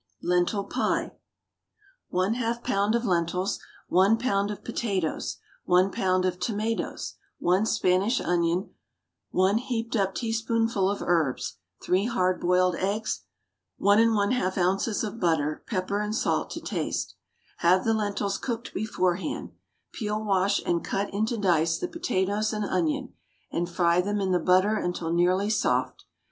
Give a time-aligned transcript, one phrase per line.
[0.23, 1.11] LENTIL PIE.
[2.11, 2.95] 1/2 lb.
[2.95, 3.59] of lentils,
[3.89, 4.51] 1 lb.
[4.51, 6.25] of potatoes, 1 lb.
[6.25, 8.71] of tomatoes, 1 Spanish onion,
[9.29, 13.25] 1 heaped up teaspoonful of herbs, 3 hard boiled eggs,
[13.77, 15.03] 1 1/2 oz.
[15.03, 17.13] of butter, pepper and salt to taste.
[17.57, 19.51] Have the lentils cooked beforehand.
[19.93, 23.13] Peel, wash, and cut into dice the potatoes and onion,
[23.51, 26.05] and fry them in the butter until nearly soft.